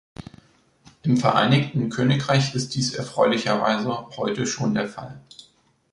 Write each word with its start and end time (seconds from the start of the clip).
Im 1.03 1.17
Vereinigten 1.17 1.89
Königreich 1.91 2.55
ist 2.55 2.73
dies 2.73 2.95
erfreulicherweise 2.95 4.07
heute 4.17 4.47
schon 4.47 4.73
der 4.73 4.87
Fall. 4.87 5.21